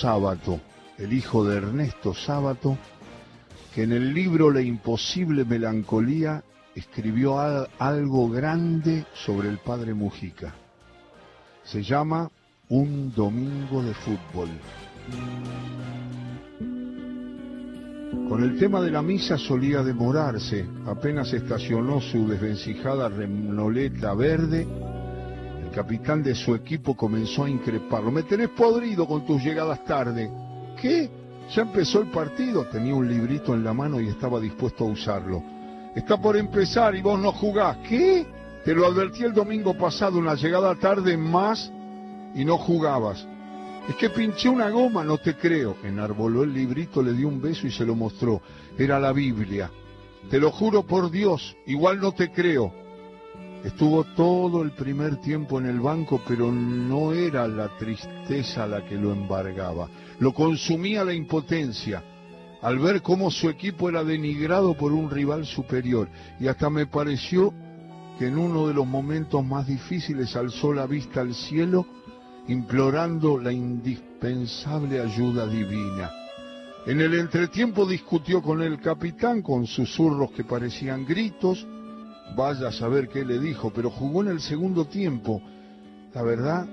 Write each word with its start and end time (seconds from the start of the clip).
Sábato, 0.00 0.60
el 0.96 1.12
hijo 1.12 1.44
de 1.44 1.56
Ernesto 1.56 2.14
Sábato, 2.14 2.78
que 3.74 3.82
en 3.82 3.92
el 3.92 4.14
libro 4.14 4.50
La 4.50 4.60
imposible 4.60 5.44
melancolía 5.44 6.42
escribió 6.74 7.38
algo 7.78 8.28
grande 8.28 9.06
sobre 9.12 9.48
el 9.48 9.58
padre 9.58 9.94
Mujica. 9.94 10.54
Se 11.64 11.82
llama 11.82 12.30
Un 12.68 13.12
domingo 13.12 13.82
de 13.82 13.94
fútbol. 13.94 14.48
Con 18.28 18.44
el 18.44 18.56
tema 18.58 18.80
de 18.80 18.90
la 18.92 19.02
misa 19.02 19.36
solía 19.36 19.82
demorarse. 19.82 20.64
Apenas 20.86 21.32
estacionó 21.32 22.00
su 22.00 22.28
desvencijada 22.28 23.08
renoleta 23.08 24.14
verde, 24.14 24.66
capitán 25.78 26.24
de 26.24 26.34
su 26.34 26.56
equipo 26.56 26.96
comenzó 26.96 27.44
a 27.44 27.48
increparlo. 27.48 28.10
Me 28.10 28.24
tenés 28.24 28.48
podrido 28.48 29.06
con 29.06 29.24
tus 29.24 29.40
llegadas 29.40 29.84
tarde. 29.84 30.28
¿Qué? 30.82 31.08
Ya 31.54 31.62
empezó 31.62 32.00
el 32.00 32.08
partido. 32.08 32.66
Tenía 32.66 32.96
un 32.96 33.08
librito 33.08 33.54
en 33.54 33.62
la 33.62 33.72
mano 33.72 34.00
y 34.00 34.08
estaba 34.08 34.40
dispuesto 34.40 34.82
a 34.82 34.88
usarlo. 34.88 35.40
Está 35.94 36.20
por 36.20 36.36
empezar 36.36 36.96
y 36.96 37.00
vos 37.00 37.20
no 37.20 37.30
jugás. 37.30 37.76
¿Qué? 37.88 38.26
Te 38.64 38.74
lo 38.74 38.88
advertí 38.88 39.22
el 39.22 39.32
domingo 39.32 39.72
pasado, 39.78 40.18
una 40.18 40.34
llegada 40.34 40.74
tarde 40.74 41.16
más 41.16 41.70
y 42.34 42.44
no 42.44 42.58
jugabas. 42.58 43.24
Es 43.88 43.94
que 43.94 44.10
pinché 44.10 44.48
una 44.48 44.70
goma, 44.70 45.04
no 45.04 45.18
te 45.18 45.36
creo. 45.36 45.76
Enarboló 45.84 46.42
el 46.42 46.52
librito, 46.52 47.02
le 47.02 47.12
dio 47.12 47.28
un 47.28 47.40
beso 47.40 47.68
y 47.68 47.70
se 47.70 47.86
lo 47.86 47.94
mostró. 47.94 48.42
Era 48.76 48.98
la 48.98 49.12
Biblia. 49.12 49.70
Te 50.28 50.40
lo 50.40 50.50
juro 50.50 50.82
por 50.82 51.08
Dios, 51.08 51.56
igual 51.66 52.00
no 52.00 52.10
te 52.10 52.32
creo. 52.32 52.87
Estuvo 53.64 54.04
todo 54.04 54.62
el 54.62 54.70
primer 54.70 55.16
tiempo 55.16 55.58
en 55.58 55.66
el 55.66 55.80
banco, 55.80 56.22
pero 56.26 56.52
no 56.52 57.12
era 57.12 57.48
la 57.48 57.68
tristeza 57.76 58.66
la 58.66 58.84
que 58.84 58.94
lo 58.94 59.12
embargaba. 59.12 59.88
Lo 60.20 60.32
consumía 60.32 61.04
la 61.04 61.12
impotencia 61.12 62.02
al 62.62 62.78
ver 62.78 63.02
cómo 63.02 63.30
su 63.30 63.48
equipo 63.48 63.88
era 63.88 64.04
denigrado 64.04 64.74
por 64.74 64.92
un 64.92 65.10
rival 65.10 65.46
superior. 65.46 66.08
Y 66.40 66.48
hasta 66.48 66.70
me 66.70 66.86
pareció 66.86 67.52
que 68.18 68.26
en 68.26 68.38
uno 68.38 68.66
de 68.66 68.74
los 68.74 68.86
momentos 68.86 69.44
más 69.44 69.66
difíciles 69.66 70.34
alzó 70.36 70.72
la 70.72 70.86
vista 70.86 71.20
al 71.20 71.34
cielo 71.34 71.86
implorando 72.48 73.38
la 73.38 73.52
indispensable 73.52 75.00
ayuda 75.00 75.46
divina. 75.46 76.10
En 76.86 77.00
el 77.00 77.14
entretiempo 77.14 77.86
discutió 77.86 78.40
con 78.40 78.62
el 78.62 78.80
capitán 78.80 79.42
con 79.42 79.66
susurros 79.66 80.30
que 80.32 80.44
parecían 80.44 81.04
gritos, 81.04 81.66
vaya 82.36 82.68
a 82.68 82.72
saber 82.72 83.08
qué 83.08 83.24
le 83.24 83.38
dijo, 83.38 83.72
pero 83.72 83.90
jugó 83.90 84.22
en 84.22 84.28
el 84.28 84.40
segundo 84.40 84.86
tiempo. 84.86 85.42
La 86.14 86.22
verdad, 86.22 86.66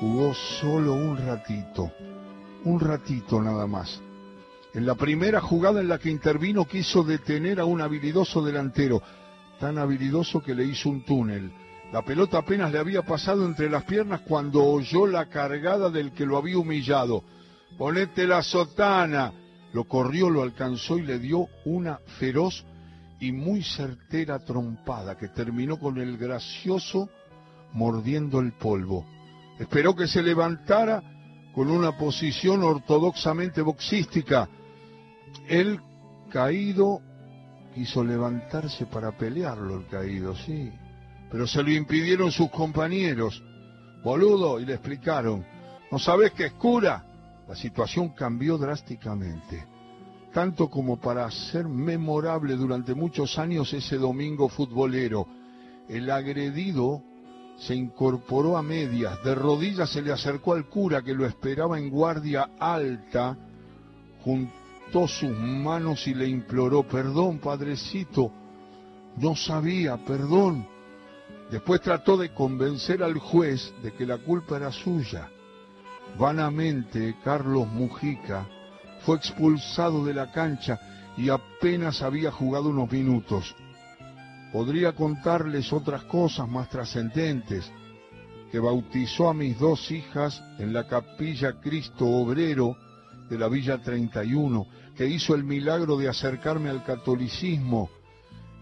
jugó 0.00 0.34
solo 0.60 0.94
un 0.94 1.16
ratito, 1.16 1.90
un 2.64 2.80
ratito 2.80 3.40
nada 3.42 3.66
más. 3.66 4.00
En 4.74 4.86
la 4.86 4.94
primera 4.94 5.40
jugada 5.40 5.80
en 5.80 5.88
la 5.88 5.98
que 5.98 6.10
intervino 6.10 6.66
quiso 6.66 7.02
detener 7.02 7.60
a 7.60 7.64
un 7.64 7.80
habilidoso 7.80 8.42
delantero, 8.42 9.02
tan 9.58 9.78
habilidoso 9.78 10.42
que 10.42 10.54
le 10.54 10.64
hizo 10.64 10.88
un 10.88 11.04
túnel 11.04 11.50
la 11.92 12.02
pelota 12.02 12.38
apenas 12.38 12.70
le 12.70 12.78
había 12.78 13.02
pasado 13.02 13.46
entre 13.46 13.70
las 13.70 13.84
piernas 13.84 14.20
cuando 14.20 14.62
oyó 14.62 15.06
la 15.06 15.26
cargada 15.26 15.88
del 15.88 16.12
que 16.12 16.26
lo 16.26 16.36
había 16.36 16.58
humillado. 16.58 17.24
Ponete 17.78 18.26
la 18.26 18.42
sotana. 18.42 19.32
Lo 19.72 19.84
corrió, 19.84 20.28
lo 20.28 20.42
alcanzó 20.42 20.98
y 20.98 21.02
le 21.02 21.18
dio 21.18 21.46
una 21.64 21.98
feroz 22.18 22.64
y 23.20 23.32
muy 23.32 23.62
certera 23.62 24.38
trompada 24.38 25.16
que 25.16 25.28
terminó 25.28 25.78
con 25.78 25.98
el 25.98 26.16
gracioso 26.16 27.08
mordiendo 27.72 28.40
el 28.40 28.52
polvo. 28.52 29.04
Esperó 29.58 29.94
que 29.94 30.06
se 30.06 30.22
levantara 30.22 31.02
con 31.54 31.70
una 31.70 31.96
posición 31.96 32.62
ortodoxamente 32.62 33.60
boxística. 33.62 34.48
Él 35.48 35.80
caído 36.30 37.00
quiso 37.74 38.04
levantarse 38.04 38.86
para 38.86 39.16
pelearlo 39.16 39.78
el 39.78 39.86
caído, 39.86 40.34
sí 40.36 40.72
pero 41.30 41.46
se 41.46 41.62
lo 41.62 41.70
impidieron 41.70 42.30
sus 42.30 42.50
compañeros. 42.50 43.42
Boludo, 44.02 44.60
y 44.60 44.66
le 44.66 44.74
explicaron, 44.74 45.44
¿no 45.90 45.98
sabés 45.98 46.32
que 46.32 46.46
es 46.46 46.52
cura? 46.52 47.04
La 47.46 47.54
situación 47.54 48.10
cambió 48.10 48.58
drásticamente, 48.58 49.66
tanto 50.38 50.70
como 50.70 51.00
para 51.00 51.28
ser 51.32 51.66
memorable 51.66 52.54
durante 52.54 52.94
muchos 52.94 53.40
años 53.40 53.72
ese 53.72 53.96
domingo 53.96 54.48
futbolero. 54.48 55.26
El 55.88 56.08
agredido 56.12 57.02
se 57.56 57.74
incorporó 57.74 58.56
a 58.56 58.62
medias, 58.62 59.20
de 59.24 59.34
rodillas 59.34 59.90
se 59.90 60.00
le 60.00 60.12
acercó 60.12 60.52
al 60.52 60.66
cura 60.66 61.02
que 61.02 61.12
lo 61.12 61.26
esperaba 61.26 61.76
en 61.76 61.90
guardia 61.90 62.50
alta, 62.56 63.36
juntó 64.22 65.08
sus 65.08 65.36
manos 65.36 66.06
y 66.06 66.14
le 66.14 66.28
imploró, 66.28 66.84
perdón, 66.84 67.40
padrecito, 67.40 68.30
no 69.16 69.34
sabía, 69.34 69.96
perdón. 69.96 70.68
Después 71.50 71.80
trató 71.80 72.16
de 72.16 72.32
convencer 72.32 73.02
al 73.02 73.18
juez 73.18 73.74
de 73.82 73.90
que 73.90 74.06
la 74.06 74.18
culpa 74.18 74.56
era 74.58 74.70
suya. 74.70 75.28
Vanamente, 76.16 77.16
Carlos 77.24 77.66
Mujica 77.66 78.46
fue 79.08 79.16
expulsado 79.16 80.04
de 80.04 80.12
la 80.12 80.30
cancha 80.30 80.78
y 81.16 81.30
apenas 81.30 82.02
había 82.02 82.30
jugado 82.30 82.68
unos 82.68 82.92
minutos. 82.92 83.56
Podría 84.52 84.92
contarles 84.92 85.72
otras 85.72 86.02
cosas 86.02 86.46
más 86.46 86.68
trascendentes, 86.68 87.72
que 88.52 88.58
bautizó 88.58 89.30
a 89.30 89.32
mis 89.32 89.58
dos 89.58 89.90
hijas 89.90 90.42
en 90.58 90.74
la 90.74 90.86
capilla 90.86 91.58
Cristo 91.58 92.04
Obrero 92.04 92.76
de 93.30 93.38
la 93.38 93.48
Villa 93.48 93.78
31, 93.78 94.66
que 94.94 95.06
hizo 95.06 95.34
el 95.34 95.42
milagro 95.42 95.96
de 95.96 96.10
acercarme 96.10 96.68
al 96.68 96.84
catolicismo 96.84 97.88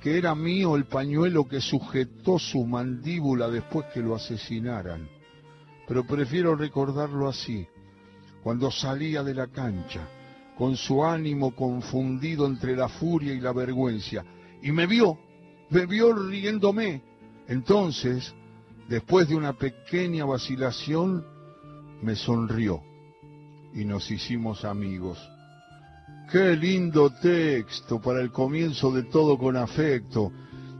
que 0.00 0.16
era 0.16 0.34
mío 0.34 0.74
el 0.74 0.86
pañuelo 0.86 1.46
que 1.46 1.60
sujetó 1.60 2.38
su 2.38 2.64
mandíbula 2.64 3.50
después 3.50 3.84
que 3.92 4.00
lo 4.00 4.14
asesinaran. 4.14 5.06
Pero 5.86 6.06
prefiero 6.06 6.56
recordarlo 6.56 7.28
así, 7.28 7.68
cuando 8.42 8.70
salía 8.70 9.22
de 9.22 9.34
la 9.34 9.48
cancha, 9.48 10.08
con 10.60 10.76
su 10.76 11.02
ánimo 11.02 11.52
confundido 11.52 12.46
entre 12.46 12.76
la 12.76 12.86
furia 12.86 13.32
y 13.32 13.40
la 13.40 13.50
vergüenza, 13.50 14.22
y 14.60 14.70
me 14.70 14.86
vio, 14.86 15.18
me 15.70 15.86
vio 15.86 16.12
riéndome. 16.12 17.00
Entonces, 17.48 18.34
después 18.86 19.26
de 19.26 19.36
una 19.36 19.54
pequeña 19.54 20.26
vacilación, 20.26 21.24
me 22.02 22.14
sonrió 22.14 22.82
y 23.72 23.86
nos 23.86 24.10
hicimos 24.10 24.66
amigos. 24.66 25.18
Qué 26.30 26.54
lindo 26.56 27.08
texto 27.08 27.98
para 27.98 28.20
el 28.20 28.30
comienzo 28.30 28.92
de 28.92 29.04
todo 29.04 29.38
con 29.38 29.56
afecto, 29.56 30.30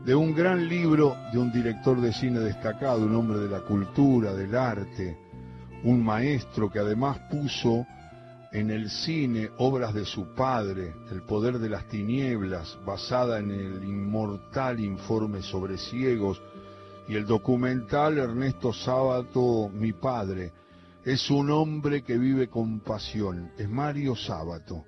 de 0.05 0.13
un 0.13 0.35
gran 0.35 0.69
libro 0.69 1.17
de 1.33 1.39
un 1.39 1.51
director 1.51 1.99
de 1.99 2.13
cine 2.13 2.39
destacado, 2.39 3.03
un 3.03 3.15
hombre 3.15 3.39
de 3.39 3.49
la 3.49 3.61
cultura, 3.61 4.31
del 4.33 4.55
arte, 4.55 5.17
un 5.83 6.03
maestro 6.03 6.69
que 6.69 6.77
además 6.77 7.17
puso 7.31 7.87
en 8.51 8.69
el 8.69 8.89
cine 8.89 9.49
obras 9.57 9.93
de 9.93 10.05
su 10.05 10.33
padre, 10.33 10.93
El 11.09 11.21
poder 11.23 11.59
de 11.59 11.69
las 11.69 11.87
tinieblas, 11.87 12.77
basada 12.85 13.39
en 13.39 13.51
el 13.51 13.83
inmortal 13.83 14.79
informe 14.79 15.41
sobre 15.41 15.77
ciegos, 15.77 16.41
y 17.07 17.15
el 17.15 17.25
documental 17.25 18.17
Ernesto 18.17 18.73
Sábato, 18.73 19.69
mi 19.69 19.93
padre. 19.93 20.51
Es 21.03 21.29
un 21.31 21.49
hombre 21.49 22.03
que 22.03 22.17
vive 22.17 22.47
con 22.47 22.81
pasión, 22.81 23.51
es 23.57 23.69
Mario 23.69 24.15
Sábato 24.15 24.85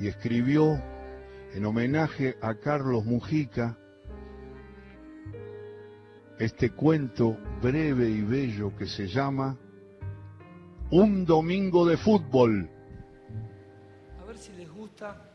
y 0.00 0.08
escribió 0.08 0.80
en 1.52 1.64
homenaje 1.64 2.36
a 2.40 2.54
Carlos 2.54 3.04
Mujica 3.04 3.76
este 6.38 6.70
cuento 6.70 7.36
breve 7.62 8.08
y 8.08 8.22
bello 8.22 8.74
que 8.76 8.86
se 8.86 9.06
llama 9.06 9.56
Un 10.90 11.24
domingo 11.24 11.86
de 11.86 11.96
fútbol. 11.96 12.68
A 15.00 15.33